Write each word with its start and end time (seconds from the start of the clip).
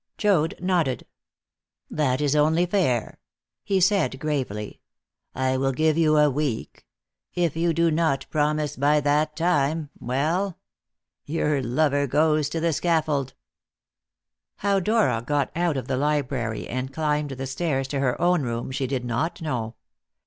Joad 0.17 0.55
nodded. 0.59 1.05
"That 1.87 2.21
is 2.21 2.35
only 2.35 2.65
fair," 2.65 3.19
he 3.63 3.79
said 3.79 4.19
gravely. 4.19 4.81
"I 5.35 5.57
will 5.57 5.73
give 5.73 5.95
you 5.95 6.17
a 6.17 6.27
week. 6.27 6.87
If 7.35 7.55
you 7.55 7.71
do 7.71 7.91
not 7.91 8.25
promise 8.31 8.75
by 8.77 8.99
that 9.01 9.35
time, 9.35 9.91
well 9.99 10.57
your 11.25 11.61
lover 11.61 12.07
goes 12.07 12.49
to 12.49 12.59
the 12.59 12.73
scaffold." 12.73 13.35
How 14.55 14.79
Dora 14.79 15.21
got 15.23 15.51
out 15.55 15.77
of 15.77 15.87
the 15.87 15.97
library 15.97 16.67
and 16.67 16.91
climbed 16.91 17.29
the 17.29 17.45
stairs 17.45 17.87
to 17.89 17.99
her 17.99 18.19
own 18.19 18.41
room 18.41 18.71
she 18.71 18.87
did 18.87 19.05
not 19.05 19.39
know. 19.39 19.75